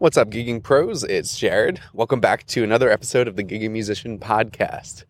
What's 0.00 0.16
up, 0.16 0.30
Gigging 0.30 0.62
Pros? 0.62 1.04
It's 1.04 1.38
Jared. 1.38 1.78
Welcome 1.92 2.20
back 2.20 2.46
to 2.46 2.64
another 2.64 2.88
episode 2.88 3.28
of 3.28 3.36
the 3.36 3.44
Gigging 3.44 3.72
Musician 3.72 4.18
Podcast. 4.18 5.04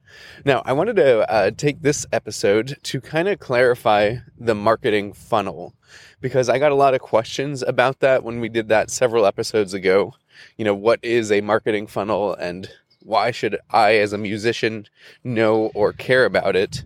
Now, 0.44 0.62
I 0.64 0.72
wanted 0.72 0.96
to 0.96 1.30
uh, 1.30 1.52
take 1.56 1.80
this 1.80 2.06
episode 2.12 2.76
to 2.82 3.00
kind 3.00 3.28
of 3.28 3.38
clarify 3.38 4.16
the 4.36 4.56
marketing 4.56 5.12
funnel 5.12 5.74
because 6.20 6.48
I 6.48 6.58
got 6.58 6.72
a 6.72 6.74
lot 6.74 6.94
of 6.94 7.00
questions 7.00 7.62
about 7.62 8.00
that 8.00 8.24
when 8.24 8.40
we 8.40 8.48
did 8.48 8.66
that 8.70 8.90
several 8.90 9.26
episodes 9.26 9.74
ago. 9.74 10.12
You 10.56 10.64
know, 10.64 10.74
what 10.74 10.98
is 11.04 11.30
a 11.30 11.40
marketing 11.40 11.86
funnel 11.86 12.34
and 12.34 12.68
why 12.98 13.30
should 13.30 13.58
I, 13.70 13.94
as 13.94 14.12
a 14.12 14.18
musician, 14.18 14.88
know 15.22 15.70
or 15.72 15.92
care 15.92 16.24
about 16.24 16.56
it? 16.56 16.82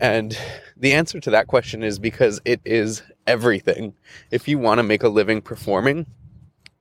And 0.00 0.38
the 0.76 0.92
answer 0.92 1.18
to 1.18 1.30
that 1.30 1.48
question 1.48 1.82
is 1.82 1.98
because 1.98 2.40
it 2.44 2.60
is 2.64 3.02
everything. 3.26 3.94
If 4.30 4.46
you 4.46 4.56
want 4.60 4.78
to 4.78 4.84
make 4.84 5.02
a 5.02 5.08
living 5.08 5.42
performing, 5.42 6.06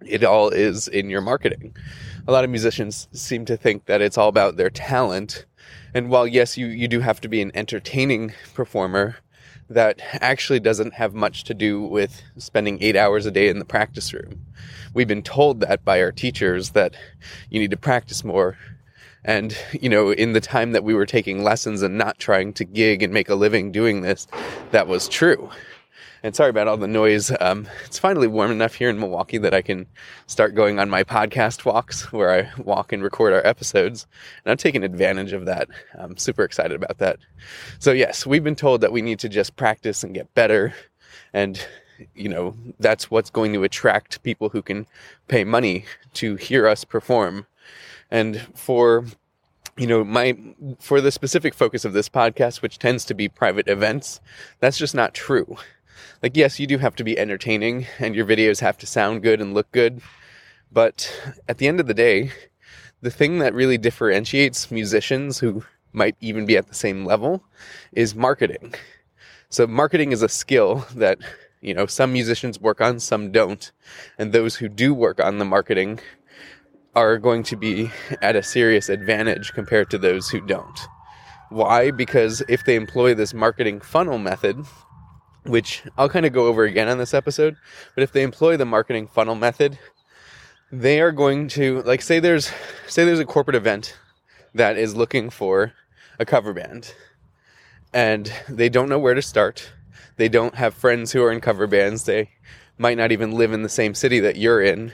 it 0.10 0.24
all 0.24 0.50
is 0.50 0.88
in 0.88 1.10
your 1.10 1.22
marketing. 1.22 1.76
A 2.28 2.32
lot 2.32 2.44
of 2.44 2.50
musicians 2.50 3.08
seem 3.12 3.46
to 3.46 3.58
think 3.58 3.86
that 3.86 4.02
it's 4.02 4.18
all 4.18 4.28
about 4.28 4.58
their 4.58 4.70
talent. 4.70 5.46
And 5.94 6.10
while, 6.10 6.28
yes, 6.28 6.58
you, 6.58 6.68
you 6.68 6.88
do 6.88 7.00
have 7.00 7.22
to 7.22 7.28
be 7.28 7.42
an 7.42 7.52
entertaining 7.56 8.34
performer, 8.54 9.18
that 9.70 10.02
actually 10.14 10.60
doesn't 10.60 10.96
have 10.96 11.14
much 11.14 11.44
to 11.44 11.54
do 11.54 11.82
with 11.82 12.24
spending 12.38 12.82
eight 12.82 12.96
hours 12.96 13.26
a 13.26 13.32
day 13.32 13.50
in 13.50 13.60
the 13.60 13.66
practice 13.66 14.14
room. 14.14 14.44
We've 14.94 15.08
been 15.08 15.22
told 15.22 15.60
that 15.60 15.86
by 15.86 16.02
our 16.02 16.12
teachers 16.12 16.72
that 16.72 16.96
you 17.50 17.60
need 17.60 17.72
to 17.72 17.78
practice 17.78 18.24
more. 18.24 18.58
And, 19.24 19.56
you 19.80 19.90
know, 19.90 20.12
in 20.12 20.34
the 20.34 20.42
time 20.42 20.72
that 20.72 20.84
we 20.84 20.94
were 20.94 21.06
taking 21.06 21.44
lessons 21.44 21.82
and 21.84 21.98
not 21.98 22.18
trying 22.18 22.54
to 22.54 22.66
gig 22.66 23.04
and 23.04 23.14
make 23.14 23.30
a 23.30 23.36
living 23.36 23.72
doing 23.72 24.02
this, 24.02 24.28
that 24.72 24.88
was 24.88 25.08
true. 25.08 25.50
And 26.22 26.36
sorry 26.36 26.50
about 26.50 26.68
all 26.68 26.76
the 26.76 26.88
noise. 26.88 27.32
Um, 27.40 27.68
it's 27.86 27.98
finally 27.98 28.28
warm 28.28 28.52
enough 28.52 28.76
here 28.76 28.90
in 28.90 29.00
Milwaukee 29.00 29.38
that 29.38 29.54
I 29.54 29.62
can 29.62 29.88
start 30.28 30.54
going 30.54 30.78
on 30.78 30.90
my 30.90 31.04
podcast 31.04 31.64
walks 31.64 32.12
where 32.12 32.32
I 32.32 32.52
walk 32.62 32.92
and 32.92 33.02
record 33.02 33.32
our 33.32 33.46
episodes. 33.48 34.06
And 34.44 34.52
I'm 34.52 34.58
taking 34.58 34.84
advantage 34.84 35.32
of 35.32 35.46
that. 35.46 35.70
I'm 35.98 36.18
super 36.18 36.44
excited 36.44 36.76
about 36.76 36.98
that. 36.98 37.20
So, 37.80 37.92
yes, 37.92 38.26
we've 38.26 38.44
been 38.44 38.56
told 38.56 38.82
that 38.82 38.92
we 38.92 39.02
need 39.02 39.20
to 39.20 39.30
just 39.30 39.56
practice 39.56 40.04
and 40.04 40.14
get 40.14 40.34
better. 40.34 40.74
And, 41.32 41.66
you 42.14 42.28
know, 42.28 42.54
that's 42.80 43.10
what's 43.10 43.30
going 43.30 43.54
to 43.54 43.64
attract 43.64 44.22
people 44.22 44.50
who 44.50 44.62
can 44.62 44.88
pay 45.30 45.46
money 45.46 45.86
to 46.16 46.36
hear 46.36 46.68
us 46.68 46.84
perform. 46.84 47.46
And 48.12 48.42
for 48.56 49.06
you 49.78 49.88
know, 49.88 50.04
my 50.04 50.38
for 50.80 51.00
the 51.00 51.10
specific 51.10 51.54
focus 51.54 51.86
of 51.86 51.94
this 51.94 52.10
podcast, 52.10 52.62
which 52.62 52.80
tends 52.80 53.06
to 53.06 53.14
be 53.14 53.30
private 53.30 53.70
events, 53.70 54.20
that's 54.60 54.78
just 54.78 54.94
not 54.94 55.14
true 55.14 55.56
like 56.22 56.36
yes 56.36 56.60
you 56.60 56.68
do 56.68 56.78
have 56.78 56.96
to 56.96 57.04
be 57.04 57.18
entertaining 57.18 57.86
and 58.00 58.16
your 58.16 58.26
videos 58.26 58.60
have 58.60 58.78
to 58.78 58.86
sound 58.86 59.24
good 59.24 59.42
and 59.42 59.54
look 59.54 59.72
good 59.72 60.02
but 60.72 61.12
at 61.48 61.58
the 61.58 61.68
end 61.68 61.80
of 61.80 61.88
the 61.88 61.94
day 61.94 62.32
the 63.02 63.12
thing 63.12 63.40
that 63.40 63.54
really 63.54 63.78
differentiates 63.78 64.72
musicians 64.72 65.40
who 65.40 65.64
might 65.94 66.16
even 66.20 66.46
be 66.46 66.58
at 66.58 66.68
the 66.68 66.76
same 66.76 67.06
level 67.06 67.44
is 67.94 68.16
marketing. 68.16 68.74
So 69.50 69.66
marketing 69.66 70.12
is 70.12 70.22
a 70.22 70.30
skill 70.30 70.86
that 70.96 71.20
you 71.62 71.74
know 71.74 71.86
some 71.86 72.14
musicians 72.14 72.60
work 72.60 72.82
on 72.82 73.00
some 73.00 73.32
don't 73.32 73.72
and 74.18 74.32
those 74.32 74.56
who 74.56 74.70
do 74.70 74.94
work 74.94 75.20
on 75.20 75.40
the 75.40 75.46
marketing 75.46 76.00
are 76.96 77.18
going 77.18 77.44
to 77.44 77.56
be 77.56 77.92
at 78.22 78.36
a 78.36 78.44
serious 78.44 78.90
advantage 78.90 79.54
compared 79.54 79.90
to 79.92 79.98
those 79.98 80.30
who 80.30 80.42
don't. 80.42 80.80
Why? 81.50 81.92
Because 81.92 82.44
if 82.48 82.66
they 82.66 82.76
employ 82.76 83.14
this 83.14 83.34
marketing 83.34 83.82
funnel 83.82 84.20
method 84.20 84.66
which 85.50 85.84
I'll 85.98 86.10
kind 86.10 86.26
of 86.26 86.34
go 86.34 86.46
over 86.46 86.64
again 86.64 86.88
on 86.88 86.98
this 86.98 87.14
episode. 87.14 87.58
But 87.96 88.04
if 88.04 88.12
they 88.12 88.24
employ 88.24 88.56
the 88.56 88.66
marketing 88.66 89.08
funnel 89.08 89.36
method, 89.36 89.78
they 90.72 91.02
are 91.02 91.12
going 91.12 91.48
to 91.50 91.82
like 91.82 92.02
say 92.02 92.20
there's 92.20 92.52
say 92.88 93.04
there's 93.04 93.20
a 93.20 93.26
corporate 93.26 93.56
event 93.56 93.98
that 94.54 94.78
is 94.78 94.96
looking 94.96 95.30
for 95.30 95.74
a 96.20 96.26
cover 96.26 96.54
band 96.54 96.94
and 97.94 98.32
they 98.48 98.70
don't 98.70 98.90
know 98.90 99.00
where 99.00 99.16
to 99.16 99.22
start. 99.22 99.72
They 100.18 100.30
don't 100.30 100.56
have 100.56 100.74
friends 100.74 101.12
who 101.12 101.24
are 101.24 101.32
in 101.32 101.42
cover 101.42 101.66
bands. 101.66 102.04
They 102.04 102.30
might 102.78 102.98
not 102.98 103.12
even 103.12 103.32
live 103.32 103.52
in 103.52 103.64
the 103.64 103.70
same 103.70 103.94
city 103.94 104.20
that 104.20 104.36
you're 104.38 104.62
in. 104.62 104.92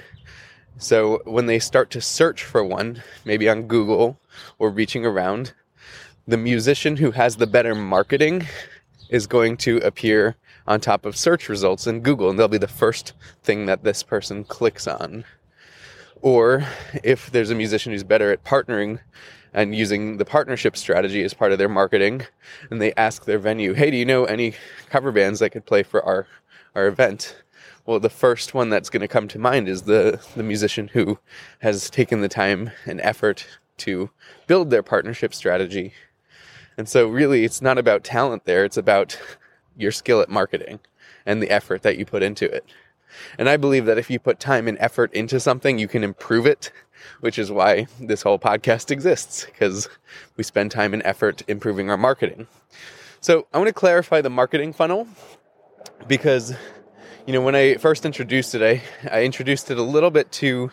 So 0.78 1.22
when 1.26 1.46
they 1.46 1.60
start 1.60 1.90
to 1.92 2.02
search 2.02 2.44
for 2.44 2.64
one, 2.64 3.02
maybe 3.26 3.50
on 3.50 3.64
Google 3.64 4.20
or 4.60 4.70
reaching 4.70 5.06
around, 5.06 5.54
the 6.28 6.38
musician 6.38 6.98
who 6.98 7.12
has 7.12 7.36
the 7.36 7.48
better 7.48 7.76
marketing 7.76 8.46
is 9.10 9.28
going 9.28 9.58
to 9.58 9.78
appear 9.78 10.36
on 10.68 10.80
top 10.80 11.06
of 11.06 11.16
search 11.16 11.50
results 11.50 11.88
in 11.88 12.02
Google, 12.02 12.30
and 12.30 12.40
they'll 12.40 12.48
be 12.48 12.58
the 12.58 12.68
first 12.68 13.14
thing 13.44 13.66
that 13.66 13.84
this 13.84 14.04
person 14.04 14.44
clicks 14.44 14.88
on. 14.88 15.26
Or 16.22 16.66
if 17.04 17.32
there's 17.32 17.52
a 17.52 17.56
musician 17.56 17.92
who's 17.92 18.04
better 18.04 18.32
at 18.32 18.44
partnering 18.44 19.00
and 19.54 19.76
using 19.76 20.18
the 20.18 20.26
partnership 20.26 20.76
strategy 20.76 21.24
as 21.24 21.34
part 21.34 21.52
of 21.52 21.58
their 21.58 21.70
marketing, 21.70 22.24
and 22.70 22.82
they 22.82 22.94
ask 22.94 23.26
their 23.26 23.40
venue, 23.40 23.74
hey, 23.74 23.92
do 23.92 23.98
you 23.98 24.06
know 24.06 24.26
any 24.26 24.56
cover 24.90 25.12
bands 25.12 25.40
that 25.40 25.52
could 25.52 25.66
play 25.66 25.84
for 25.84 26.04
our, 26.04 26.28
our 26.74 26.88
event? 26.88 27.36
Well, 27.86 28.00
the 28.00 28.10
first 28.10 28.54
one 28.54 28.70
that's 28.70 28.90
going 28.90 29.02
to 29.02 29.08
come 29.08 29.28
to 29.30 29.40
mind 29.40 29.70
is 29.70 29.84
the, 29.84 30.20
the 30.36 30.44
musician 30.44 30.88
who 30.88 31.20
has 31.60 31.90
taken 31.90 32.22
the 32.22 32.28
time 32.28 32.72
and 32.86 33.00
effort 33.02 33.46
to 33.78 34.10
build 34.48 34.72
their 34.72 34.84
partnership 34.84 35.36
strategy 35.36 35.94
and 36.78 36.90
so, 36.90 37.08
really, 37.08 37.46
it's 37.46 37.62
not 37.62 37.78
about 37.78 38.04
talent 38.04 38.46
there, 38.46 38.66
it's 38.66 38.78
about 38.78 39.18
your 39.78 39.92
skill 39.92 40.22
at 40.22 40.30
marketing 40.30 40.80
and 41.26 41.42
the 41.42 41.50
effort 41.50 41.82
that 41.84 41.98
you 41.98 42.06
put 42.06 42.24
into 42.24 42.46
it. 42.46 42.66
And 43.38 43.50
I 43.50 43.58
believe 43.58 43.86
that 43.86 43.98
if 43.98 44.10
you 44.10 44.20
put 44.20 44.40
time 44.40 44.68
and 44.68 44.78
effort 44.80 45.14
into 45.14 45.40
something, 45.40 45.80
you 45.80 45.88
can 45.88 46.04
improve 46.04 46.46
it, 46.46 46.72
which 47.22 47.40
is 47.40 47.52
why 47.52 47.88
this 48.00 48.22
whole 48.22 48.40
podcast 48.40 48.92
exists, 48.92 49.46
because 49.46 49.90
we 50.38 50.44
spend 50.44 50.72
time 50.72 50.94
and 50.94 51.04
effort 51.04 51.44
improving 51.48 51.90
our 51.90 51.98
marketing. 51.98 52.48
So, 53.22 53.48
I 53.54 53.58
want 53.58 53.70
to 53.70 53.74
clarify 53.74 54.22
the 54.22 54.30
marketing 54.30 54.74
funnel 54.74 55.08
because, 56.08 56.54
you 57.26 57.34
know, 57.34 57.42
when 57.42 57.56
I 57.56 57.76
first 57.76 58.06
introduced 58.06 58.54
it, 58.54 58.62
I, 58.62 59.10
I 59.10 59.24
introduced 59.24 59.72
it 59.72 59.78
a 59.78 59.84
little 59.84 60.12
bit 60.12 60.32
too, 60.32 60.72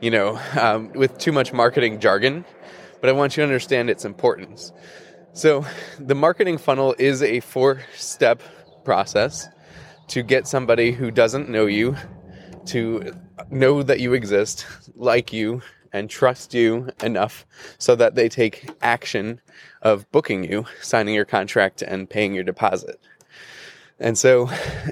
you 0.00 0.10
know, 0.10 0.40
um, 0.58 0.92
with 0.92 1.18
too 1.18 1.32
much 1.32 1.52
marketing 1.52 2.00
jargon, 2.00 2.44
but 3.00 3.10
I 3.10 3.12
want 3.12 3.36
you 3.36 3.42
to 3.42 3.44
understand 3.44 3.90
its 3.90 4.04
importance. 4.04 4.72
So, 5.32 5.64
the 5.98 6.16
marketing 6.16 6.58
funnel 6.58 6.94
is 6.98 7.22
a 7.22 7.38
four 7.38 7.82
step 7.94 8.42
process 8.84 9.48
to 10.08 10.24
get 10.24 10.48
somebody 10.48 10.90
who 10.90 11.12
doesn't 11.12 11.48
know 11.48 11.66
you 11.66 11.96
to 12.66 13.14
know 13.48 13.82
that 13.82 14.00
you 14.00 14.12
exist, 14.12 14.66
like 14.96 15.32
you, 15.32 15.62
and 15.92 16.10
trust 16.10 16.52
you 16.52 16.90
enough 17.02 17.46
so 17.78 17.94
that 17.94 18.16
they 18.16 18.28
take 18.28 18.70
action 18.82 19.40
of 19.82 20.10
booking 20.10 20.44
you, 20.44 20.66
signing 20.82 21.14
your 21.14 21.24
contract, 21.24 21.80
and 21.82 22.10
paying 22.10 22.34
your 22.34 22.44
deposit. 22.44 23.00
And 24.00 24.18
so, 24.18 24.50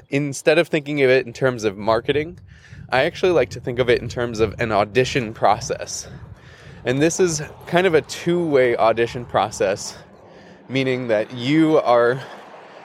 instead 0.09 0.57
of 0.57 0.69
thinking 0.69 1.01
of 1.01 1.09
it 1.09 1.25
in 1.25 1.33
terms 1.33 1.65
of 1.65 1.77
marketing, 1.77 2.39
I 2.89 3.03
actually 3.03 3.33
like 3.33 3.49
to 3.51 3.59
think 3.59 3.77
of 3.77 3.89
it 3.89 4.01
in 4.01 4.07
terms 4.07 4.39
of 4.39 4.55
an 4.59 4.71
audition 4.71 5.33
process. 5.33 6.07
And 6.85 7.01
this 7.01 7.19
is 7.19 7.41
kind 7.67 7.85
of 7.85 7.93
a 7.93 8.01
two 8.01 8.47
way 8.47 8.77
audition 8.77 9.25
process 9.25 9.97
meaning 10.69 11.07
that 11.07 11.33
you 11.33 11.79
are 11.79 12.21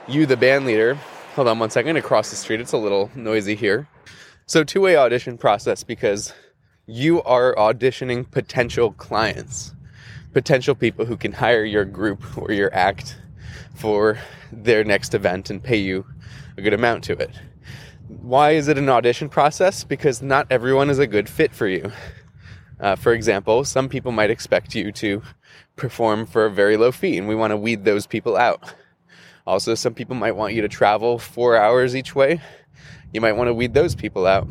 you 0.08 0.26
the 0.26 0.36
band 0.36 0.66
leader. 0.66 0.94
Hold 1.34 1.48
on 1.48 1.58
one 1.58 1.70
second 1.70 1.96
across 1.96 2.30
the 2.30 2.36
street 2.36 2.60
it's 2.60 2.72
a 2.72 2.78
little 2.78 3.10
noisy 3.14 3.54
here. 3.54 3.86
So 4.46 4.64
two-way 4.64 4.96
audition 4.96 5.38
process 5.38 5.84
because 5.84 6.32
you 6.86 7.22
are 7.22 7.54
auditioning 7.54 8.30
potential 8.30 8.92
clients 8.92 9.74
potential 10.32 10.74
people 10.74 11.06
who 11.06 11.16
can 11.16 11.32
hire 11.32 11.64
your 11.64 11.84
group 11.84 12.36
or 12.36 12.50
your 12.50 12.74
act 12.74 13.16
for 13.76 14.18
their 14.52 14.82
next 14.82 15.14
event 15.14 15.48
and 15.48 15.62
pay 15.62 15.76
you 15.76 16.04
a 16.56 16.62
good 16.62 16.74
amount 16.74 17.04
to 17.04 17.12
it. 17.12 17.30
Why 18.08 18.50
is 18.50 18.68
it 18.68 18.76
an 18.76 18.88
audition 18.88 19.28
process? 19.28 19.84
Because 19.84 20.20
not 20.20 20.48
everyone 20.50 20.90
is 20.90 20.98
a 20.98 21.06
good 21.06 21.28
fit 21.28 21.54
for 21.54 21.68
you 21.68 21.92
uh, 22.80 22.96
for 22.96 23.12
example 23.12 23.64
some 23.64 23.88
people 23.88 24.12
might 24.12 24.30
expect 24.30 24.74
you 24.74 24.92
to 24.92 25.22
perform 25.76 26.26
for 26.26 26.46
a 26.46 26.50
very 26.50 26.76
low 26.76 26.92
fee, 26.92 27.18
and 27.18 27.28
we 27.28 27.34
want 27.34 27.50
to 27.50 27.56
weed 27.56 27.84
those 27.84 28.06
people 28.06 28.36
out. 28.36 28.74
Also, 29.46 29.74
some 29.74 29.94
people 29.94 30.16
might 30.16 30.36
want 30.36 30.54
you 30.54 30.62
to 30.62 30.68
travel 30.68 31.18
four 31.18 31.56
hours 31.56 31.94
each 31.94 32.14
way. 32.14 32.40
You 33.12 33.20
might 33.20 33.32
want 33.32 33.48
to 33.48 33.54
weed 33.54 33.74
those 33.74 33.94
people 33.94 34.26
out. 34.26 34.48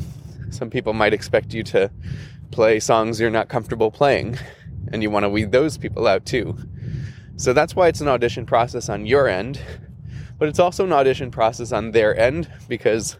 Some 0.51 0.69
people 0.69 0.93
might 0.93 1.13
expect 1.13 1.53
you 1.53 1.63
to 1.63 1.91
play 2.51 2.79
songs 2.79 3.19
you're 3.19 3.31
not 3.31 3.49
comfortable 3.49 3.89
playing, 3.89 4.37
and 4.91 5.01
you 5.01 5.09
want 5.09 5.23
to 5.23 5.29
weed 5.29 5.51
those 5.51 5.77
people 5.77 6.07
out 6.07 6.25
too. 6.25 6.55
So 7.37 7.53
that's 7.53 7.75
why 7.75 7.87
it's 7.87 8.01
an 8.01 8.07
audition 8.07 8.45
process 8.45 8.89
on 8.89 9.07
your 9.07 9.27
end, 9.27 9.59
but 10.37 10.47
it's 10.47 10.59
also 10.59 10.83
an 10.83 10.93
audition 10.93 11.31
process 11.31 11.71
on 11.71 11.91
their 11.91 12.15
end 12.17 12.51
because 12.67 13.17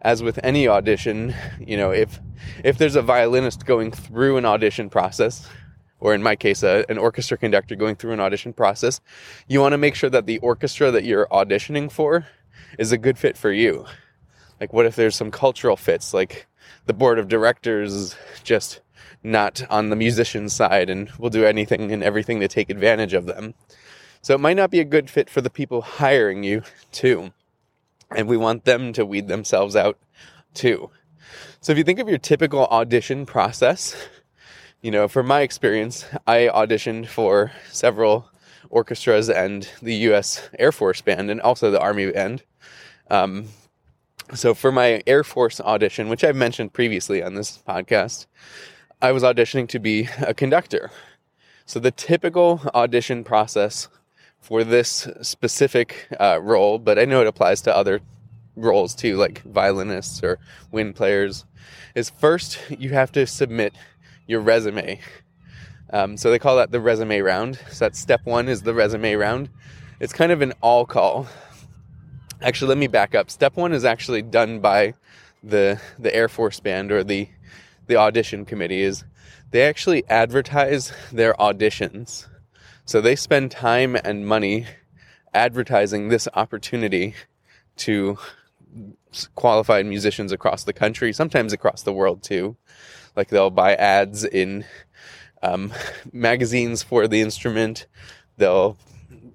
as 0.00 0.22
with 0.22 0.38
any 0.42 0.68
audition, 0.68 1.34
you 1.60 1.76
know, 1.76 1.90
if 1.90 2.20
if 2.64 2.78
there's 2.78 2.96
a 2.96 3.02
violinist 3.02 3.66
going 3.66 3.90
through 3.90 4.36
an 4.36 4.44
audition 4.44 4.90
process, 4.90 5.48
or 6.00 6.14
in 6.14 6.22
my 6.22 6.34
case, 6.34 6.62
a, 6.62 6.84
an 6.88 6.98
orchestra 6.98 7.38
conductor 7.38 7.76
going 7.76 7.94
through 7.94 8.12
an 8.12 8.20
audition 8.20 8.52
process, 8.52 9.00
you 9.46 9.60
want 9.60 9.72
to 9.72 9.78
make 9.78 9.94
sure 9.94 10.10
that 10.10 10.26
the 10.26 10.38
orchestra 10.38 10.90
that 10.90 11.04
you're 11.04 11.26
auditioning 11.26 11.90
for 11.90 12.26
is 12.78 12.90
a 12.90 12.98
good 12.98 13.18
fit 13.18 13.36
for 13.36 13.52
you. 13.52 13.86
Like, 14.60 14.72
what 14.72 14.86
if 14.86 14.96
there's 14.96 15.16
some 15.16 15.30
cultural 15.30 15.76
fits, 15.76 16.12
like 16.12 16.46
the 16.86 16.92
board 16.92 17.18
of 17.18 17.28
directors 17.28 18.16
just 18.42 18.80
not 19.22 19.62
on 19.70 19.90
the 19.90 19.96
musician 19.96 20.48
side 20.48 20.90
and 20.90 21.10
will 21.12 21.30
do 21.30 21.44
anything 21.44 21.92
and 21.92 22.02
everything 22.02 22.40
to 22.40 22.48
take 22.48 22.70
advantage 22.70 23.14
of 23.14 23.26
them. 23.26 23.54
So 24.20 24.34
it 24.34 24.40
might 24.40 24.56
not 24.56 24.70
be 24.70 24.80
a 24.80 24.84
good 24.84 25.10
fit 25.10 25.30
for 25.30 25.40
the 25.40 25.50
people 25.50 25.82
hiring 25.82 26.42
you, 26.42 26.62
too. 26.90 27.32
And 28.14 28.28
we 28.28 28.36
want 28.36 28.64
them 28.64 28.92
to 28.94 29.06
weed 29.06 29.28
themselves 29.28 29.76
out, 29.76 29.98
too. 30.54 30.90
So 31.60 31.72
if 31.72 31.78
you 31.78 31.84
think 31.84 31.98
of 31.98 32.08
your 32.08 32.18
typical 32.18 32.66
audition 32.66 33.24
process, 33.24 33.96
you 34.82 34.90
know, 34.90 35.08
from 35.08 35.26
my 35.26 35.42
experience, 35.42 36.06
I 36.26 36.50
auditioned 36.52 37.06
for 37.06 37.52
several 37.70 38.28
orchestras 38.68 39.30
and 39.30 39.68
the 39.80 39.94
U.S. 39.94 40.48
Air 40.58 40.72
Force 40.72 41.00
Band 41.00 41.30
and 41.30 41.40
also 41.40 41.70
the 41.70 41.80
Army 41.80 42.10
Band. 42.10 42.42
Um, 43.10 43.48
so 44.34 44.54
for 44.54 44.72
my 44.72 45.02
Air 45.06 45.22
Force 45.22 45.60
audition, 45.60 46.08
which 46.08 46.24
I've 46.24 46.36
mentioned 46.36 46.72
previously 46.72 47.22
on 47.22 47.34
this 47.34 47.62
podcast, 47.68 48.26
I 49.00 49.12
was 49.12 49.22
auditioning 49.22 49.68
to 49.68 49.78
be 49.78 50.08
a 50.18 50.34
conductor. 50.34 50.90
So 51.64 51.78
the 51.78 51.90
typical 51.90 52.62
audition 52.74 53.24
process 53.24 53.88
for 54.42 54.64
this 54.64 55.08
specific 55.22 56.08
uh, 56.20 56.38
role, 56.42 56.78
but 56.78 56.98
I 56.98 57.06
know 57.06 57.22
it 57.22 57.26
applies 57.26 57.62
to 57.62 57.74
other 57.74 58.00
roles 58.56 58.94
too, 58.94 59.16
like 59.16 59.40
violinists 59.42 60.22
or 60.22 60.38
wind 60.70 60.94
players, 60.94 61.46
is 61.94 62.10
first 62.10 62.58
you 62.68 62.90
have 62.90 63.12
to 63.12 63.26
submit 63.26 63.72
your 64.26 64.40
resume. 64.40 65.00
Um, 65.90 66.16
so 66.16 66.30
they 66.30 66.38
call 66.38 66.56
that 66.56 66.70
the 66.72 66.80
resume 66.80 67.20
round. 67.20 67.58
So 67.70 67.84
that 67.84 67.96
step 67.96 68.20
one 68.24 68.48
is 68.48 68.62
the 68.62 68.74
resume 68.74 69.14
round. 69.14 69.48
It's 70.00 70.12
kind 70.12 70.32
of 70.32 70.42
an 70.42 70.52
all 70.60 70.86
call. 70.86 71.28
Actually, 72.40 72.70
let 72.70 72.78
me 72.78 72.88
back 72.88 73.14
up. 73.14 73.30
Step 73.30 73.56
one 73.56 73.72
is 73.72 73.84
actually 73.84 74.22
done 74.22 74.58
by 74.58 74.94
the 75.42 75.80
the 75.98 76.14
Air 76.14 76.28
Force 76.28 76.60
Band 76.60 76.90
or 76.90 77.04
the 77.04 77.28
the 77.86 77.96
audition 77.96 78.44
committee. 78.44 78.82
Is 78.82 79.04
they 79.52 79.62
actually 79.62 80.04
advertise 80.08 80.92
their 81.12 81.34
auditions. 81.34 82.26
So 82.92 83.00
they 83.00 83.16
spend 83.16 83.50
time 83.50 83.96
and 83.96 84.26
money 84.26 84.66
advertising 85.32 86.08
this 86.08 86.28
opportunity 86.34 87.14
to 87.78 88.18
qualified 89.34 89.86
musicians 89.86 90.30
across 90.30 90.64
the 90.64 90.74
country, 90.74 91.10
sometimes 91.14 91.54
across 91.54 91.84
the 91.84 91.92
world 91.94 92.22
too. 92.22 92.54
Like 93.16 93.28
they'll 93.28 93.48
buy 93.48 93.76
ads 93.76 94.24
in 94.24 94.66
um, 95.42 95.72
magazines 96.12 96.82
for 96.82 97.08
the 97.08 97.22
instrument. 97.22 97.86
They'll 98.36 98.76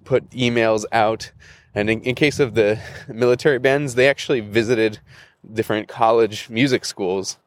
put 0.04 0.30
emails 0.30 0.86
out. 0.92 1.31
And 1.74 1.89
in, 1.89 2.01
in 2.01 2.13
case 2.13 2.39
of 2.39 2.54
the 2.54 2.80
military 3.07 3.57
bands, 3.57 3.95
they 3.95 4.07
actually 4.07 4.42
visited 4.42 5.00
different 5.51 5.88
college 5.88 6.48
music 6.48 6.86
schools 6.86 7.39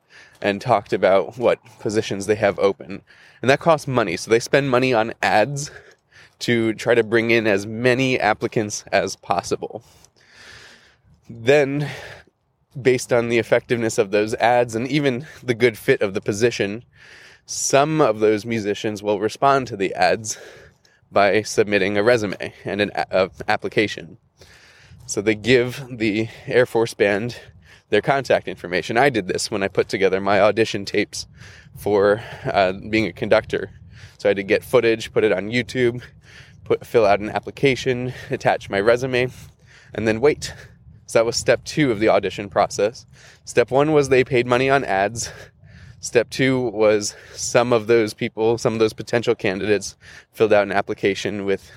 and 0.42 0.60
talked 0.60 0.92
about 0.92 1.38
what 1.38 1.60
positions 1.78 2.26
they 2.26 2.34
have 2.34 2.58
open. 2.58 3.02
And 3.42 3.48
that 3.48 3.60
costs 3.60 3.86
money. 3.86 4.16
So 4.16 4.28
they 4.28 4.40
spend 4.40 4.70
money 4.70 4.92
on 4.92 5.14
ads 5.22 5.70
to 6.40 6.74
try 6.74 6.94
to 6.94 7.02
bring 7.02 7.30
in 7.30 7.46
as 7.46 7.66
many 7.66 8.18
applicants 8.18 8.84
as 8.92 9.16
possible. 9.16 9.82
Then 11.28 11.88
based 12.80 13.12
on 13.12 13.28
the 13.28 13.38
effectiveness 13.38 13.98
of 13.98 14.10
those 14.10 14.34
ads 14.34 14.74
and 14.74 14.86
even 14.88 15.26
the 15.42 15.54
good 15.54 15.76
fit 15.76 16.02
of 16.02 16.14
the 16.14 16.20
position, 16.20 16.84
some 17.46 18.00
of 18.00 18.20
those 18.20 18.44
musicians 18.44 19.02
will 19.02 19.20
respond 19.20 19.66
to 19.66 19.76
the 19.76 19.94
ads 19.94 20.38
by 21.10 21.42
submitting 21.42 21.96
a 21.96 22.02
resume 22.02 22.52
and 22.64 22.80
an 22.80 22.90
a- 22.94 23.30
application. 23.48 24.18
So 25.06 25.20
they 25.20 25.34
give 25.34 25.84
the 25.90 26.28
Air 26.46 26.66
Force 26.66 26.94
Band 26.94 27.36
their 27.88 28.00
contact 28.00 28.46
information. 28.46 28.96
I 28.96 29.10
did 29.10 29.26
this 29.26 29.50
when 29.50 29.64
I 29.64 29.68
put 29.68 29.88
together 29.88 30.20
my 30.20 30.40
audition 30.40 30.84
tapes 30.84 31.26
for 31.76 32.22
uh, 32.44 32.72
being 32.88 33.06
a 33.06 33.12
conductor. 33.12 33.70
So 34.18 34.28
I 34.28 34.30
had 34.30 34.36
to 34.36 34.42
get 34.42 34.64
footage, 34.64 35.12
put 35.12 35.24
it 35.24 35.32
on 35.32 35.50
YouTube, 35.50 36.02
put 36.64 36.86
fill 36.86 37.06
out 37.06 37.20
an 37.20 37.30
application, 37.30 38.12
attach 38.30 38.70
my 38.70 38.80
resume, 38.80 39.30
and 39.94 40.06
then 40.06 40.20
wait 40.20 40.52
so 41.10 41.18
that 41.18 41.26
was 41.26 41.34
step 41.34 41.64
two 41.64 41.90
of 41.90 41.98
the 41.98 42.08
audition 42.08 42.48
process. 42.48 43.04
Step 43.44 43.72
one 43.72 43.90
was 43.90 44.10
they 44.10 44.22
paid 44.22 44.46
money 44.46 44.70
on 44.70 44.84
ads. 44.84 45.28
Step 45.98 46.30
two 46.30 46.68
was 46.68 47.16
some 47.34 47.72
of 47.72 47.88
those 47.88 48.14
people, 48.14 48.58
some 48.58 48.74
of 48.74 48.78
those 48.78 48.92
potential 48.92 49.34
candidates 49.34 49.96
filled 50.30 50.52
out 50.52 50.62
an 50.62 50.70
application 50.70 51.44
with 51.44 51.72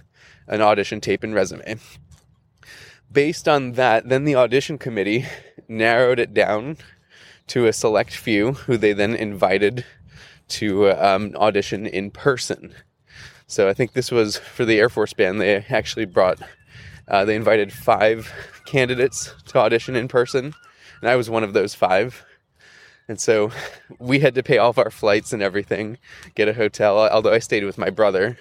an 0.45 0.61
audition 0.61 1.01
tape 1.01 1.23
and 1.23 1.33
resume. 1.33 1.79
Based 3.11 3.47
on 3.47 3.71
that, 3.71 4.07
then 4.07 4.23
the 4.23 4.35
audition 4.35 4.77
committee 4.77 5.25
narrowed 5.67 6.19
it 6.19 6.35
down 6.35 6.77
to 7.47 7.65
a 7.65 7.73
select 7.73 8.15
few 8.15 8.51
who 8.51 8.77
they 8.77 8.93
then 8.93 9.15
invited 9.15 9.83
to 10.49 10.91
um, 10.91 11.35
audition 11.35 11.85
in 11.85 12.11
person. 12.11 12.73
So 13.47 13.69
I 13.69 13.73
think 13.73 13.93
this 13.93 14.11
was 14.11 14.37
for 14.37 14.65
the 14.65 14.79
Air 14.79 14.89
Force 14.89 15.13
Band. 15.13 15.39
They 15.39 15.57
actually 15.69 16.05
brought 16.05 16.39
uh, 17.07 17.25
they 17.25 17.35
invited 17.35 17.73
five 17.73 18.31
candidates 18.65 19.33
to 19.47 19.59
audition 19.59 19.95
in 19.95 20.07
person, 20.07 20.53
and 21.01 21.09
I 21.09 21.15
was 21.15 21.29
one 21.29 21.43
of 21.43 21.53
those 21.53 21.75
five. 21.75 22.25
And 23.07 23.19
so 23.19 23.51
we 23.99 24.19
had 24.19 24.35
to 24.35 24.43
pay 24.43 24.57
all 24.57 24.69
of 24.69 24.77
our 24.77 24.89
flights 24.89 25.33
and 25.33 25.41
everything, 25.41 25.97
get 26.35 26.47
a 26.47 26.53
hotel, 26.53 26.97
although 26.97 27.33
I 27.33 27.39
stayed 27.39 27.65
with 27.65 27.77
my 27.77 27.89
brother. 27.89 28.37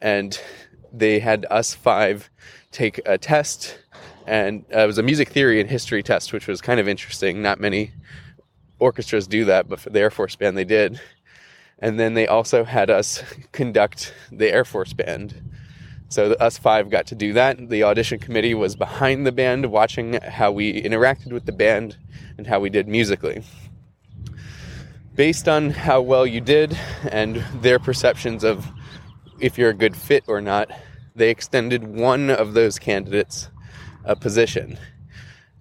And 0.00 0.38
they 0.92 1.20
had 1.20 1.46
us 1.50 1.74
five 1.74 2.28
take 2.72 3.00
a 3.06 3.16
test, 3.16 3.78
and 4.26 4.64
uh, 4.74 4.80
it 4.80 4.86
was 4.86 4.98
a 4.98 5.02
music 5.02 5.28
theory 5.28 5.60
and 5.60 5.70
history 5.70 6.02
test, 6.02 6.32
which 6.32 6.48
was 6.48 6.60
kind 6.60 6.80
of 6.80 6.88
interesting. 6.88 7.40
Not 7.40 7.60
many 7.60 7.92
orchestras 8.80 9.28
do 9.28 9.44
that, 9.44 9.68
but 9.68 9.78
for 9.78 9.90
the 9.90 10.00
Air 10.00 10.10
Force 10.10 10.34
Band, 10.34 10.56
they 10.56 10.64
did. 10.64 11.00
And 11.82 11.98
then 11.98 12.14
they 12.14 12.28
also 12.28 12.64
had 12.64 12.88
us 12.88 13.22
conduct 13.52 14.14
the 14.30 14.50
Air 14.50 14.64
Force 14.64 14.94
Band. 14.94 15.50
So 16.08 16.32
us 16.34 16.56
five 16.56 16.90
got 16.90 17.06
to 17.08 17.14
do 17.14 17.32
that. 17.32 17.68
The 17.68 17.82
audition 17.82 18.18
committee 18.18 18.54
was 18.54 18.76
behind 18.76 19.26
the 19.26 19.32
band, 19.32 19.66
watching 19.66 20.14
how 20.22 20.52
we 20.52 20.80
interacted 20.80 21.32
with 21.32 21.44
the 21.44 21.52
band 21.52 21.96
and 22.38 22.46
how 22.46 22.60
we 22.60 22.70
did 22.70 22.86
musically. 22.86 23.42
Based 25.16 25.48
on 25.48 25.70
how 25.70 26.00
well 26.00 26.26
you 26.26 26.40
did 26.40 26.78
and 27.10 27.36
their 27.60 27.78
perceptions 27.78 28.44
of 28.44 28.66
if 29.40 29.58
you're 29.58 29.70
a 29.70 29.74
good 29.74 29.96
fit 29.96 30.24
or 30.28 30.40
not, 30.40 30.70
they 31.16 31.30
extended 31.30 31.82
one 31.84 32.30
of 32.30 32.54
those 32.54 32.78
candidates 32.78 33.48
a 34.04 34.14
position. 34.14 34.78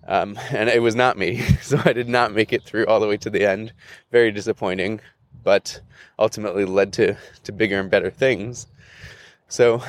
Um, 0.08 0.38
and 0.51 0.70
it 0.70 0.82
was 0.82 0.96
not 0.96 1.18
me, 1.18 1.42
so 1.62 1.82
I 1.84 1.94
did 1.94 2.10
not 2.10 2.34
make 2.34 2.54
it 2.54 2.63
through 2.63 2.86
all 2.86 3.00
the 3.00 3.08
way 3.08 3.18
to 3.18 3.30
the 3.30 3.48
end. 3.48 3.74
Very 4.12 4.32
disappointing, 4.32 5.00
but 5.44 5.82
ultimately 6.20 6.66
led 6.66 6.94
to, 6.94 7.18
to 7.44 7.52
bigger 7.52 7.80
and 7.80 7.90
better 7.90 8.10
things. 8.10 8.68
So 9.48 9.84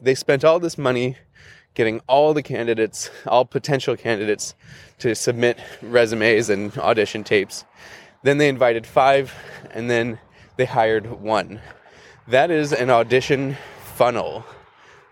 they 0.00 0.14
spent 0.14 0.44
all 0.44 0.58
this 0.58 0.76
money 0.76 1.16
getting 1.74 2.00
all 2.08 2.34
the 2.34 2.42
candidates, 2.42 3.10
all 3.26 3.44
potential 3.44 3.96
candidates, 3.96 4.54
to 4.98 5.14
submit 5.14 5.58
resumes 5.82 6.48
and 6.50 6.76
audition 6.78 7.22
tapes. 7.22 7.64
Then 8.22 8.38
they 8.38 8.48
invited 8.48 8.86
five, 8.86 9.34
and 9.72 9.90
then 9.90 10.18
they 10.56 10.64
hired 10.64 11.20
one. 11.20 11.60
That 12.28 12.50
is 12.50 12.72
an 12.72 12.90
audition 12.90 13.56
funnel 13.94 14.44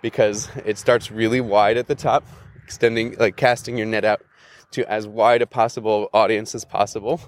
because 0.02 0.50
it 0.64 0.78
starts 0.78 1.10
really 1.10 1.40
wide 1.40 1.76
at 1.76 1.86
the 1.86 1.94
top, 1.94 2.24
extending, 2.64 3.14
like 3.18 3.36
casting 3.36 3.76
your 3.76 3.86
net 3.86 4.04
out 4.04 4.22
to 4.72 4.90
as 4.90 5.06
wide 5.06 5.42
a 5.42 5.46
possible 5.46 6.08
audience 6.12 6.54
as 6.54 6.64
possible. 6.64 7.20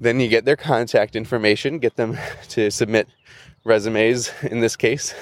Then 0.00 0.20
you 0.20 0.28
get 0.28 0.44
their 0.44 0.56
contact 0.56 1.16
information, 1.16 1.78
get 1.78 1.96
them 1.96 2.16
to 2.50 2.70
submit 2.70 3.08
resumes 3.64 4.32
in 4.42 4.60
this 4.60 4.76
case 4.76 5.14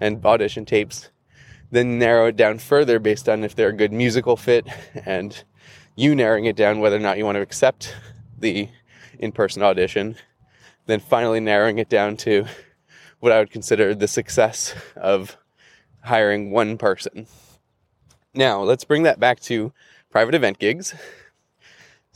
and 0.00 0.24
audition 0.24 0.64
tapes, 0.64 1.10
then 1.70 1.98
narrow 1.98 2.26
it 2.26 2.36
down 2.36 2.58
further 2.58 2.98
based 2.98 3.28
on 3.28 3.44
if 3.44 3.54
they're 3.54 3.70
a 3.70 3.76
good 3.76 3.92
musical 3.92 4.36
fit 4.36 4.66
and 5.04 5.44
you 5.94 6.14
narrowing 6.14 6.44
it 6.44 6.56
down 6.56 6.80
whether 6.80 6.96
or 6.96 7.00
not 7.00 7.18
you 7.18 7.24
want 7.24 7.36
to 7.36 7.42
accept 7.42 7.94
the 8.38 8.68
in 9.18 9.32
person 9.32 9.62
audition, 9.62 10.16
then 10.86 11.00
finally 11.00 11.40
narrowing 11.40 11.78
it 11.78 11.88
down 11.88 12.16
to 12.18 12.44
what 13.20 13.32
I 13.32 13.38
would 13.38 13.50
consider 13.50 13.94
the 13.94 14.08
success 14.08 14.74
of 14.94 15.36
hiring 16.02 16.50
one 16.50 16.76
person. 16.76 17.26
Now, 18.34 18.62
let's 18.62 18.84
bring 18.84 19.04
that 19.04 19.18
back 19.18 19.40
to 19.40 19.72
private 20.10 20.34
event 20.34 20.58
gigs. 20.58 20.94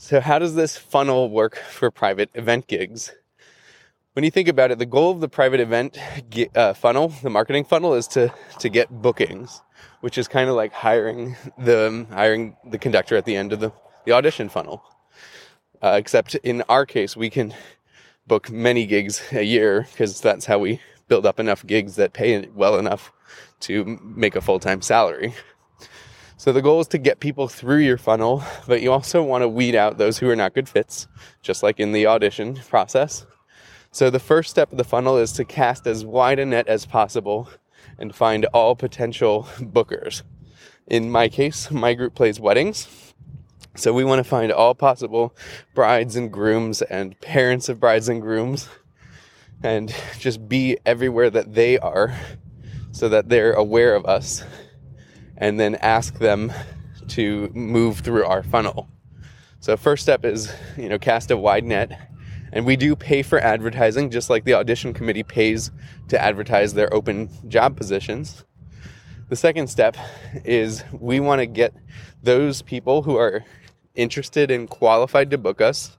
So, 0.03 0.19
how 0.19 0.39
does 0.39 0.55
this 0.55 0.77
funnel 0.77 1.29
work 1.29 1.57
for 1.57 1.91
private 1.91 2.31
event 2.33 2.65
gigs? 2.65 3.11
when 4.13 4.25
you 4.25 4.31
think 4.31 4.47
about 4.47 4.71
it, 4.71 4.79
the 4.79 4.85
goal 4.87 5.11
of 5.11 5.19
the 5.19 5.29
private 5.29 5.59
event 5.59 5.95
uh, 6.55 6.73
funnel, 6.73 7.09
the 7.21 7.29
marketing 7.29 7.65
funnel, 7.65 7.93
is 7.93 8.07
to 8.07 8.33
to 8.57 8.67
get 8.67 8.89
bookings, 8.89 9.61
which 9.99 10.17
is 10.17 10.27
kind 10.27 10.49
of 10.49 10.55
like 10.55 10.73
hiring 10.73 11.35
the 11.55 12.07
hiring 12.09 12.57
the 12.65 12.79
conductor 12.79 13.15
at 13.15 13.25
the 13.25 13.35
end 13.35 13.53
of 13.53 13.59
the, 13.59 13.71
the 14.05 14.11
audition 14.11 14.49
funnel. 14.49 14.81
Uh, 15.83 15.97
except 15.99 16.33
in 16.33 16.63
our 16.67 16.87
case, 16.87 17.15
we 17.15 17.29
can 17.29 17.53
book 18.25 18.49
many 18.49 18.87
gigs 18.87 19.21
a 19.31 19.43
year 19.43 19.87
because 19.91 20.19
that's 20.19 20.47
how 20.47 20.57
we 20.57 20.81
build 21.09 21.27
up 21.27 21.39
enough 21.39 21.63
gigs 21.67 21.95
that 21.97 22.11
pay 22.11 22.47
well 22.55 22.79
enough 22.79 23.11
to 23.59 23.99
make 24.03 24.35
a 24.35 24.41
full 24.41 24.59
time 24.59 24.81
salary. 24.81 25.35
So 26.41 26.51
the 26.51 26.63
goal 26.63 26.81
is 26.81 26.87
to 26.87 26.97
get 26.97 27.19
people 27.19 27.47
through 27.47 27.81
your 27.81 27.99
funnel, 27.99 28.43
but 28.67 28.81
you 28.81 28.91
also 28.91 29.21
want 29.21 29.43
to 29.43 29.47
weed 29.47 29.75
out 29.75 29.99
those 29.99 30.17
who 30.17 30.27
are 30.27 30.35
not 30.35 30.55
good 30.55 30.67
fits, 30.67 31.07
just 31.43 31.61
like 31.61 31.79
in 31.79 31.91
the 31.91 32.07
audition 32.07 32.55
process. 32.67 33.27
So 33.91 34.09
the 34.09 34.17
first 34.17 34.49
step 34.49 34.71
of 34.71 34.79
the 34.79 34.83
funnel 34.83 35.17
is 35.17 35.33
to 35.33 35.45
cast 35.45 35.85
as 35.85 36.03
wide 36.03 36.39
a 36.39 36.45
net 36.47 36.67
as 36.67 36.87
possible 36.87 37.47
and 37.99 38.15
find 38.15 38.45
all 38.45 38.75
potential 38.75 39.43
bookers. 39.59 40.23
In 40.87 41.11
my 41.11 41.29
case, 41.29 41.69
my 41.69 41.93
group 41.93 42.15
plays 42.15 42.39
weddings. 42.39 42.87
So 43.75 43.93
we 43.93 44.03
want 44.03 44.17
to 44.17 44.27
find 44.27 44.51
all 44.51 44.73
possible 44.73 45.35
brides 45.75 46.15
and 46.15 46.33
grooms 46.33 46.81
and 46.81 47.21
parents 47.21 47.69
of 47.69 47.79
brides 47.79 48.09
and 48.09 48.19
grooms 48.19 48.67
and 49.61 49.93
just 50.17 50.49
be 50.49 50.79
everywhere 50.87 51.29
that 51.29 51.53
they 51.53 51.77
are 51.77 52.17
so 52.93 53.09
that 53.09 53.29
they're 53.29 53.53
aware 53.53 53.93
of 53.93 54.07
us 54.07 54.43
and 55.37 55.59
then 55.59 55.75
ask 55.75 56.19
them 56.19 56.51
to 57.09 57.49
move 57.53 57.99
through 57.99 58.25
our 58.25 58.43
funnel. 58.43 58.87
So 59.59 59.77
first 59.77 60.03
step 60.03 60.25
is, 60.25 60.53
you 60.77 60.89
know, 60.89 60.97
cast 60.97 61.31
a 61.31 61.37
wide 61.37 61.65
net. 61.65 62.09
And 62.53 62.65
we 62.65 62.75
do 62.75 62.95
pay 62.95 63.21
for 63.21 63.39
advertising 63.39 64.09
just 64.09 64.29
like 64.29 64.43
the 64.43 64.55
audition 64.55 64.93
committee 64.93 65.23
pays 65.23 65.71
to 66.09 66.21
advertise 66.21 66.73
their 66.73 66.93
open 66.93 67.29
job 67.47 67.77
positions. 67.77 68.43
The 69.29 69.35
second 69.35 69.67
step 69.67 69.95
is 70.43 70.83
we 70.91 71.19
want 71.19 71.39
to 71.39 71.45
get 71.45 71.73
those 72.21 72.61
people 72.61 73.03
who 73.03 73.15
are 73.15 73.45
interested 73.95 74.51
and 74.51 74.69
qualified 74.69 75.31
to 75.31 75.37
book 75.37 75.61
us 75.61 75.97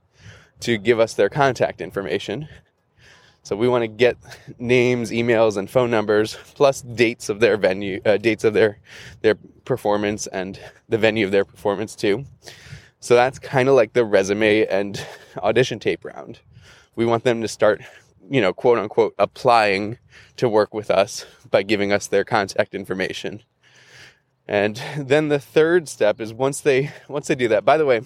to 0.59 0.77
give 0.77 0.99
us 0.99 1.13
their 1.13 1.29
contact 1.29 1.81
information. 1.81 2.47
So 3.43 3.57
we 3.57 3.67
want 3.67 3.83
to 3.83 3.89
get 3.89 4.17
names, 4.57 5.11
emails, 5.11 5.57
and 5.57 5.69
phone 5.69 5.91
numbers, 5.91 6.37
plus 6.55 6.81
dates 6.81 7.27
of 7.27 7.41
their 7.41 7.57
venue, 7.57 7.99
uh, 8.05 8.15
dates 8.15 8.45
of 8.45 8.53
their 8.53 8.79
their 9.21 9.35
performance, 9.65 10.27
and 10.27 10.59
the 10.87 10.97
venue 10.97 11.25
of 11.25 11.31
their 11.31 11.43
performance 11.43 11.93
too. 11.93 12.25
So 13.01 13.15
that's 13.15 13.39
kind 13.39 13.67
of 13.67 13.75
like 13.75 13.91
the 13.91 14.05
resume 14.05 14.65
and 14.67 15.05
audition 15.37 15.77
tape 15.79 16.05
round. 16.05 16.39
We 16.95 17.05
want 17.05 17.25
them 17.25 17.41
to 17.41 17.49
start, 17.49 17.81
you 18.29 18.39
know, 18.39 18.53
quote 18.53 18.77
unquote, 18.77 19.13
applying 19.19 19.97
to 20.37 20.47
work 20.47 20.73
with 20.73 20.89
us 20.89 21.25
by 21.51 21.63
giving 21.63 21.91
us 21.91 22.07
their 22.07 22.23
contact 22.23 22.73
information. 22.73 23.43
And 24.47 24.81
then 24.97 25.29
the 25.29 25.39
third 25.39 25.87
step 25.87 26.19
is 26.19 26.33
once 26.33 26.61
they 26.61 26.91
once 27.07 27.27
they 27.27 27.35
do 27.35 27.47
that. 27.49 27.65
By 27.65 27.77
the 27.77 27.85
way, 27.85 28.01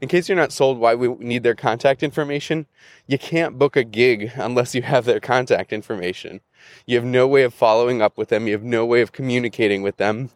in 0.00 0.08
case 0.08 0.28
you're 0.28 0.36
not 0.36 0.52
sold 0.52 0.78
why 0.78 0.94
we 0.94 1.08
need 1.14 1.42
their 1.42 1.54
contact 1.54 2.02
information, 2.02 2.66
you 3.06 3.18
can't 3.18 3.58
book 3.58 3.76
a 3.76 3.84
gig 3.84 4.32
unless 4.36 4.74
you 4.74 4.82
have 4.82 5.04
their 5.04 5.20
contact 5.20 5.72
information. 5.72 6.40
You 6.86 6.96
have 6.96 7.04
no 7.04 7.26
way 7.26 7.42
of 7.42 7.54
following 7.54 8.02
up 8.02 8.18
with 8.18 8.28
them, 8.28 8.46
you 8.46 8.52
have 8.52 8.62
no 8.62 8.84
way 8.84 9.00
of 9.00 9.12
communicating 9.12 9.82
with 9.82 9.96
them. 9.96 10.30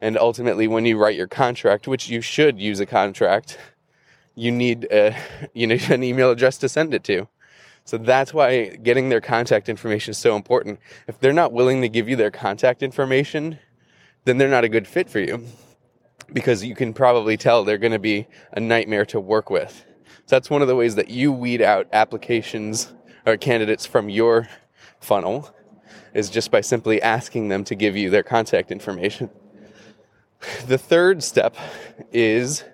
And 0.00 0.18
ultimately 0.18 0.68
when 0.68 0.84
you 0.84 0.98
write 0.98 1.16
your 1.16 1.26
contract, 1.26 1.88
which 1.88 2.08
you 2.08 2.20
should 2.20 2.60
use 2.60 2.80
a 2.80 2.86
contract, 2.86 3.58
you 4.34 4.52
need 4.52 4.86
uh, 4.92 5.12
a, 5.12 5.16
you 5.54 5.66
need 5.66 5.90
an 5.90 6.02
email 6.04 6.30
address 6.30 6.58
to 6.58 6.68
send 6.68 6.92
it 6.92 7.02
to. 7.04 7.28
So 7.84 7.98
that's 7.98 8.34
why 8.34 8.76
getting 8.82 9.08
their 9.10 9.20
contact 9.20 9.68
information 9.68 10.10
is 10.10 10.18
so 10.18 10.34
important. 10.34 10.80
If 11.06 11.20
they're 11.20 11.32
not 11.32 11.52
willing 11.52 11.82
to 11.82 11.88
give 11.88 12.08
you 12.08 12.16
their 12.16 12.32
contact 12.32 12.82
information, 12.82 13.60
then 14.26 14.38
they're 14.38 14.48
not 14.48 14.64
a 14.64 14.68
good 14.68 14.86
fit 14.88 15.08
for 15.08 15.20
you 15.20 15.42
because 16.32 16.64
you 16.64 16.74
can 16.74 16.92
probably 16.92 17.36
tell 17.36 17.64
they're 17.64 17.78
going 17.78 17.92
to 17.92 17.98
be 17.98 18.26
a 18.52 18.60
nightmare 18.60 19.06
to 19.06 19.20
work 19.20 19.48
with. 19.50 19.84
So 20.26 20.36
that's 20.36 20.50
one 20.50 20.62
of 20.62 20.68
the 20.68 20.74
ways 20.74 20.96
that 20.96 21.08
you 21.08 21.32
weed 21.32 21.62
out 21.62 21.86
applications 21.92 22.92
or 23.24 23.36
candidates 23.36 23.86
from 23.86 24.08
your 24.08 24.48
funnel 25.00 25.54
is 26.12 26.28
just 26.28 26.50
by 26.50 26.60
simply 26.60 27.00
asking 27.00 27.48
them 27.48 27.62
to 27.64 27.76
give 27.76 27.96
you 27.96 28.10
their 28.10 28.24
contact 28.24 28.72
information. 28.72 29.30
The 30.66 30.76
third 30.76 31.22
step 31.22 31.56
is 32.12 32.64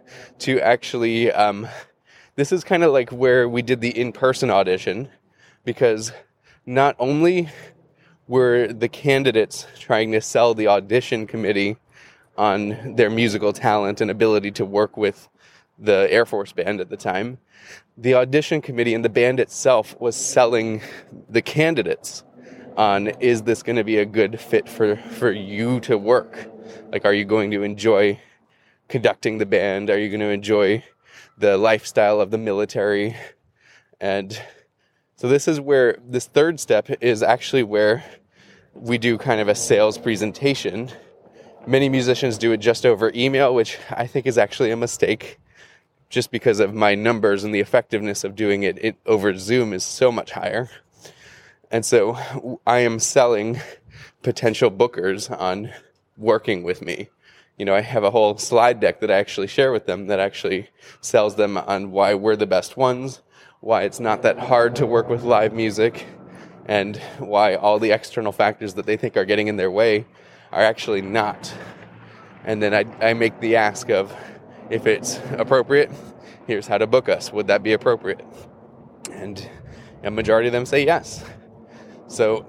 to 0.40 0.58
actually, 0.60 1.30
um, 1.30 1.68
this 2.34 2.50
is 2.50 2.64
kind 2.64 2.82
of 2.82 2.92
like 2.92 3.10
where 3.10 3.46
we 3.46 3.60
did 3.60 3.82
the 3.82 3.96
in 3.96 4.12
person 4.12 4.50
audition 4.50 5.10
because 5.64 6.12
not 6.64 6.96
only 6.98 7.50
were 8.28 8.72
the 8.72 8.88
candidates 8.88 9.66
trying 9.78 10.12
to 10.12 10.20
sell 10.20 10.54
the 10.54 10.68
audition 10.68 11.26
committee 11.26 11.76
on 12.36 12.94
their 12.96 13.10
musical 13.10 13.52
talent 13.52 14.00
and 14.00 14.10
ability 14.10 14.50
to 14.52 14.64
work 14.64 14.96
with 14.96 15.28
the 15.78 16.06
Air 16.10 16.24
Force 16.24 16.52
band 16.52 16.80
at 16.80 16.88
the 16.88 16.96
time. 16.96 17.38
The 17.96 18.14
audition 18.14 18.60
committee 18.62 18.94
and 18.94 19.04
the 19.04 19.08
band 19.08 19.40
itself 19.40 19.98
was 20.00 20.16
selling 20.16 20.80
the 21.28 21.42
candidates 21.42 22.24
on 22.76 23.08
is 23.20 23.42
this 23.42 23.62
going 23.62 23.76
to 23.76 23.84
be 23.84 23.98
a 23.98 24.06
good 24.06 24.40
fit 24.40 24.68
for, 24.68 24.96
for 24.96 25.30
you 25.30 25.80
to 25.80 25.98
work? 25.98 26.50
Like, 26.90 27.04
are 27.04 27.12
you 27.12 27.24
going 27.24 27.50
to 27.50 27.62
enjoy 27.62 28.18
conducting 28.88 29.38
the 29.38 29.46
band? 29.46 29.90
Are 29.90 29.98
you 29.98 30.08
going 30.08 30.20
to 30.20 30.30
enjoy 30.30 30.84
the 31.36 31.56
lifestyle 31.58 32.20
of 32.20 32.30
the 32.30 32.38
military? 32.38 33.16
And 34.00 34.40
so 35.22 35.28
this 35.28 35.46
is 35.46 35.60
where 35.60 35.98
this 36.04 36.26
third 36.26 36.58
step 36.58 36.90
is 37.00 37.22
actually 37.22 37.62
where 37.62 38.02
we 38.74 38.98
do 38.98 39.16
kind 39.16 39.40
of 39.40 39.46
a 39.46 39.54
sales 39.54 39.96
presentation. 39.96 40.90
Many 41.64 41.88
musicians 41.88 42.36
do 42.36 42.50
it 42.50 42.56
just 42.56 42.84
over 42.84 43.12
email, 43.14 43.54
which 43.54 43.78
I 43.88 44.08
think 44.08 44.26
is 44.26 44.36
actually 44.36 44.72
a 44.72 44.76
mistake 44.76 45.38
just 46.10 46.32
because 46.32 46.58
of 46.58 46.74
my 46.74 46.96
numbers 46.96 47.44
and 47.44 47.54
the 47.54 47.60
effectiveness 47.60 48.24
of 48.24 48.34
doing 48.34 48.64
it, 48.64 48.76
it 48.82 48.96
over 49.06 49.38
Zoom 49.38 49.72
is 49.72 49.84
so 49.84 50.10
much 50.10 50.32
higher. 50.32 50.68
And 51.70 51.86
so 51.86 52.58
I 52.66 52.78
am 52.78 52.98
selling 52.98 53.60
potential 54.22 54.72
bookers 54.72 55.30
on 55.30 55.70
working 56.16 56.64
with 56.64 56.82
me. 56.82 57.10
You 57.58 57.64
know, 57.64 57.76
I 57.76 57.82
have 57.82 58.02
a 58.02 58.10
whole 58.10 58.38
slide 58.38 58.80
deck 58.80 58.98
that 58.98 59.10
I 59.12 59.18
actually 59.18 59.46
share 59.46 59.70
with 59.70 59.86
them 59.86 60.08
that 60.08 60.18
actually 60.18 60.70
sells 61.00 61.36
them 61.36 61.56
on 61.56 61.92
why 61.92 62.12
we're 62.14 62.34
the 62.34 62.44
best 62.44 62.76
ones, 62.76 63.22
why 63.62 63.84
it's 63.84 64.00
not 64.00 64.22
that 64.22 64.40
hard 64.40 64.74
to 64.74 64.84
work 64.84 65.08
with 65.08 65.22
live 65.22 65.52
music, 65.52 66.04
and 66.66 66.96
why 67.18 67.54
all 67.54 67.78
the 67.78 67.92
external 67.92 68.32
factors 68.32 68.74
that 68.74 68.86
they 68.86 68.96
think 68.96 69.16
are 69.16 69.24
getting 69.24 69.46
in 69.46 69.54
their 69.54 69.70
way 69.70 70.04
are 70.50 70.62
actually 70.62 71.00
not. 71.00 71.54
And 72.44 72.60
then 72.60 72.74
I, 72.74 73.10
I 73.10 73.14
make 73.14 73.38
the 73.38 73.54
ask 73.54 73.88
of 73.88 74.12
if 74.68 74.88
it's 74.88 75.20
appropriate, 75.38 75.92
here's 76.48 76.66
how 76.66 76.76
to 76.76 76.88
book 76.88 77.08
us. 77.08 77.32
Would 77.32 77.46
that 77.46 77.62
be 77.62 77.72
appropriate? 77.72 78.26
And 79.12 79.48
a 80.02 80.10
majority 80.10 80.48
of 80.48 80.52
them 80.52 80.66
say 80.66 80.84
yes. 80.84 81.24
So 82.08 82.44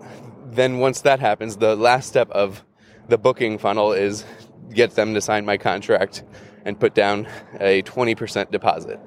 then 0.47 0.79
once 0.79 1.01
that 1.01 1.19
happens, 1.19 1.57
the 1.57 1.75
last 1.75 2.07
step 2.07 2.31
of 2.31 2.63
the 3.07 3.19
booking 3.19 3.59
funnel 3.59 3.91
is 3.91 4.25
get 4.73 4.95
them 4.95 5.13
to 5.13 5.21
sign 5.21 5.45
my 5.45 5.57
contract 5.57 6.23
and 6.65 6.79
put 6.79 6.93
down 6.93 7.27
a 7.59 7.81
20% 7.83 8.51
deposit. 8.51 8.99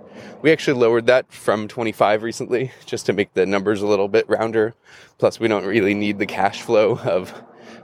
We 0.43 0.53
actually 0.53 0.79
lowered 0.81 1.07
that 1.07 1.33
from 1.33 1.69
25 1.69 2.23
recently 2.23 2.73
just 2.85 3.07
to 3.07 3.13
make 3.13 3.35
the 3.35 3.47
numbers 3.47 3.83
a 3.83 3.87
little 3.87 4.09
bit 4.09 4.29
rounder. 4.29 4.75
Plus, 5.19 5.41
we 5.41 5.49
don't 5.49 5.65
really 5.65 5.95
need 5.95 6.19
the 6.19 6.27
cash 6.27 6.63
flow 6.63 6.99
of 6.99 7.33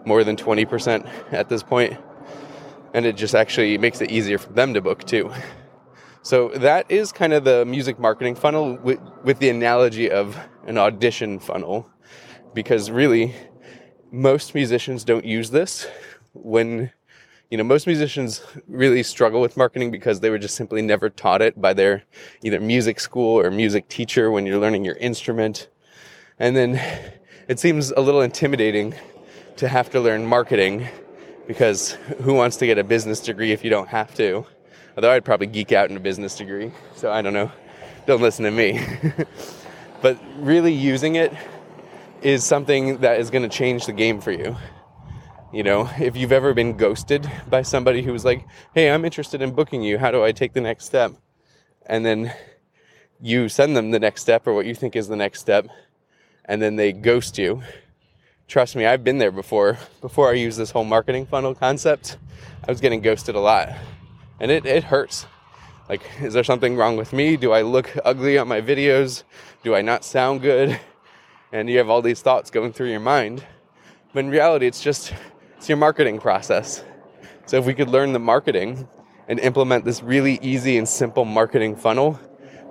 more 0.04 0.24
than 0.24 0.36
20% 0.36 1.32
at 1.32 1.48
this 1.48 1.62
point. 1.62 1.98
And 2.94 3.06
it 3.06 3.16
just 3.16 3.34
actually 3.34 3.78
makes 3.78 4.00
it 4.00 4.10
easier 4.10 4.38
for 4.38 4.52
them 4.52 4.74
to 4.74 4.80
book 4.80 5.04
too. 5.04 5.32
So 6.22 6.48
that 6.50 6.90
is 6.90 7.10
kind 7.10 7.32
of 7.32 7.44
the 7.44 7.64
music 7.64 7.98
marketing 7.98 8.34
funnel 8.34 8.76
with, 8.76 9.00
with 9.24 9.38
the 9.38 9.48
analogy 9.48 10.10
of 10.10 10.38
an 10.66 10.78
audition 10.78 11.38
funnel. 11.38 11.88
Because 12.54 12.90
really, 12.90 13.34
most 14.10 14.54
musicians 14.54 15.04
don't 15.04 15.24
use 15.24 15.50
this 15.50 15.88
when 16.34 16.92
you 17.52 17.58
know, 17.58 17.64
most 17.64 17.86
musicians 17.86 18.42
really 18.66 19.02
struggle 19.02 19.38
with 19.42 19.58
marketing 19.58 19.90
because 19.90 20.20
they 20.20 20.30
were 20.30 20.38
just 20.38 20.54
simply 20.54 20.80
never 20.80 21.10
taught 21.10 21.42
it 21.42 21.60
by 21.60 21.74
their 21.74 22.02
either 22.42 22.58
music 22.58 22.98
school 22.98 23.38
or 23.38 23.50
music 23.50 23.90
teacher 23.90 24.30
when 24.30 24.46
you're 24.46 24.58
learning 24.58 24.86
your 24.86 24.94
instrument. 24.94 25.68
And 26.38 26.56
then 26.56 26.80
it 27.48 27.60
seems 27.60 27.90
a 27.90 28.00
little 28.00 28.22
intimidating 28.22 28.94
to 29.56 29.68
have 29.68 29.90
to 29.90 30.00
learn 30.00 30.24
marketing 30.24 30.88
because 31.46 31.90
who 32.22 32.32
wants 32.32 32.56
to 32.56 32.64
get 32.64 32.78
a 32.78 32.84
business 32.84 33.20
degree 33.20 33.52
if 33.52 33.62
you 33.62 33.68
don't 33.68 33.88
have 33.88 34.14
to? 34.14 34.46
Although 34.96 35.10
I'd 35.10 35.22
probably 35.22 35.46
geek 35.46 35.72
out 35.72 35.90
in 35.90 35.96
a 35.98 36.00
business 36.00 36.34
degree, 36.34 36.72
so 36.96 37.12
I 37.12 37.20
don't 37.20 37.34
know. 37.34 37.52
Don't 38.06 38.22
listen 38.22 38.46
to 38.46 38.50
me. 38.50 38.82
but 40.00 40.18
really 40.38 40.72
using 40.72 41.16
it 41.16 41.34
is 42.22 42.46
something 42.46 43.00
that 43.00 43.20
is 43.20 43.28
going 43.28 43.42
to 43.42 43.54
change 43.54 43.84
the 43.84 43.92
game 43.92 44.22
for 44.22 44.32
you. 44.32 44.56
You 45.52 45.62
know, 45.62 45.90
if 45.98 46.16
you've 46.16 46.32
ever 46.32 46.54
been 46.54 46.76
ghosted 46.76 47.30
by 47.48 47.62
somebody 47.62 48.02
who's 48.02 48.24
like, 48.24 48.46
hey, 48.74 48.90
I'm 48.90 49.04
interested 49.04 49.42
in 49.42 49.52
booking 49.52 49.82
you, 49.82 49.98
how 49.98 50.10
do 50.10 50.24
I 50.24 50.32
take 50.32 50.54
the 50.54 50.60
next 50.60 50.86
step? 50.86 51.12
And 51.86 52.06
then 52.06 52.32
you 53.20 53.48
send 53.48 53.76
them 53.76 53.90
the 53.90 54.00
next 54.00 54.22
step 54.22 54.46
or 54.46 54.54
what 54.54 54.66
you 54.66 54.74
think 54.74 54.96
is 54.96 55.08
the 55.08 55.16
next 55.16 55.40
step, 55.40 55.66
and 56.44 56.60
then 56.60 56.76
they 56.76 56.92
ghost 56.92 57.38
you. 57.38 57.62
Trust 58.48 58.76
me, 58.76 58.86
I've 58.86 59.04
been 59.04 59.18
there 59.18 59.30
before. 59.30 59.78
Before 60.00 60.30
I 60.30 60.34
used 60.34 60.58
this 60.58 60.70
whole 60.70 60.84
marketing 60.84 61.26
funnel 61.26 61.54
concept, 61.54 62.18
I 62.66 62.70
was 62.70 62.80
getting 62.80 63.00
ghosted 63.00 63.34
a 63.34 63.40
lot. 63.40 63.68
And 64.40 64.50
it, 64.50 64.66
it 64.66 64.84
hurts. 64.84 65.26
Like, 65.88 66.02
is 66.20 66.32
there 66.32 66.44
something 66.44 66.76
wrong 66.76 66.96
with 66.96 67.12
me? 67.12 67.36
Do 67.36 67.52
I 67.52 67.62
look 67.62 67.96
ugly 68.04 68.38
on 68.38 68.48
my 68.48 68.60
videos? 68.60 69.22
Do 69.62 69.74
I 69.74 69.82
not 69.82 70.04
sound 70.04 70.40
good? 70.40 70.80
And 71.52 71.68
you 71.68 71.78
have 71.78 71.88
all 71.88 72.02
these 72.02 72.22
thoughts 72.22 72.50
going 72.50 72.72
through 72.72 72.90
your 72.90 73.00
mind. 73.00 73.44
But 74.12 74.20
in 74.20 74.30
reality, 74.30 74.66
it's 74.66 74.82
just 74.82 75.12
it's 75.62 75.68
your 75.68 75.78
marketing 75.78 76.18
process. 76.18 76.82
So 77.46 77.56
if 77.56 77.66
we 77.66 77.72
could 77.72 77.88
learn 77.88 78.12
the 78.12 78.18
marketing 78.18 78.88
and 79.28 79.38
implement 79.38 79.84
this 79.84 80.02
really 80.02 80.40
easy 80.42 80.76
and 80.76 80.88
simple 80.88 81.24
marketing 81.24 81.76
funnel, 81.76 82.18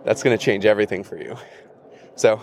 that's 0.03 0.21
going 0.24 0.38
to 0.38 0.43
change 0.43 0.65
everything 0.65 1.01
for 1.01 1.17
you. 1.17 1.38
So 2.15 2.41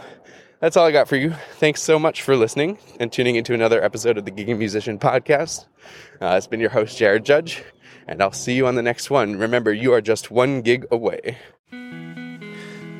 that's 0.61 0.79
all 0.79 0.87
I 0.87 0.91
got 0.91 1.07
for 1.07 1.17
you. 1.17 1.35
Thanks 1.57 1.83
so 1.83 1.99
much 1.99 2.23
for 2.23 2.35
listening 2.35 2.79
and 2.99 3.13
tuning 3.13 3.37
into 3.37 3.53
another 3.53 3.85
episode 3.85 4.17
of 4.17 4.25
the 4.25 4.31
Gigging 4.31 4.57
Musician 4.57 4.99
Podcast. 4.99 5.67
Uh, 6.19 6.37
it's 6.39 6.47
been 6.47 6.61
your 6.61 6.71
host, 6.71 6.97
Jared 6.97 7.27
Judge, 7.27 7.63
and 8.07 8.23
I'll 8.23 8.33
see 8.33 8.55
you 8.55 8.67
on 8.67 8.75
the 8.75 8.81
next 8.81 9.11
one. 9.11 9.37
Remember, 9.37 9.71
you 9.71 9.93
are 9.93 10.01
just 10.01 10.31
one 10.31 10.63
gig 10.63 10.87
away. 10.91 11.37